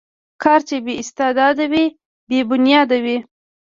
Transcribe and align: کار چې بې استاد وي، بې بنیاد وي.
کار 0.43 0.59
چې 0.67 0.75
بې 0.85 0.93
استاد 1.01 1.57
وي، 1.71 1.85
بې 2.27 2.39
بنیاد 2.49 2.89
وي. 3.03 3.17